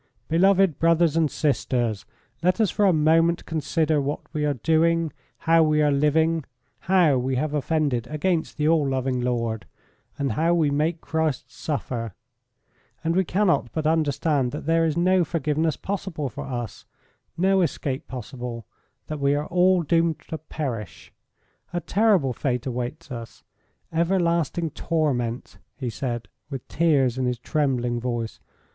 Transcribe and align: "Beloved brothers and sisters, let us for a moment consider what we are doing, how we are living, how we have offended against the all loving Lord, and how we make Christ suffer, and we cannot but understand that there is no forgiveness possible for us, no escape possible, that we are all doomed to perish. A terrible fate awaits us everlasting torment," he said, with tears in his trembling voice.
"Beloved 0.29 0.79
brothers 0.79 1.15
and 1.15 1.29
sisters, 1.29 2.07
let 2.41 2.59
us 2.59 2.71
for 2.71 2.85
a 2.85 2.91
moment 2.91 3.45
consider 3.45 4.01
what 4.01 4.21
we 4.33 4.43
are 4.45 4.55
doing, 4.55 5.13
how 5.45 5.61
we 5.61 5.79
are 5.79 5.91
living, 5.91 6.43
how 6.89 7.19
we 7.19 7.35
have 7.35 7.53
offended 7.53 8.07
against 8.07 8.57
the 8.57 8.67
all 8.67 8.89
loving 8.89 9.21
Lord, 9.21 9.67
and 10.17 10.31
how 10.31 10.55
we 10.55 10.71
make 10.71 11.01
Christ 11.01 11.51
suffer, 11.53 12.15
and 13.03 13.15
we 13.15 13.23
cannot 13.23 13.71
but 13.73 13.85
understand 13.85 14.51
that 14.53 14.65
there 14.65 14.85
is 14.85 14.97
no 14.97 15.23
forgiveness 15.23 15.77
possible 15.77 16.29
for 16.29 16.45
us, 16.47 16.85
no 17.37 17.61
escape 17.61 18.07
possible, 18.07 18.65
that 19.05 19.19
we 19.19 19.35
are 19.35 19.45
all 19.45 19.83
doomed 19.83 20.17
to 20.29 20.39
perish. 20.39 21.13
A 21.73 21.79
terrible 21.79 22.33
fate 22.33 22.65
awaits 22.65 23.11
us 23.11 23.43
everlasting 23.93 24.71
torment," 24.71 25.59
he 25.77 25.91
said, 25.91 26.27
with 26.49 26.67
tears 26.67 27.19
in 27.19 27.27
his 27.27 27.37
trembling 27.37 27.99
voice. 27.99 28.39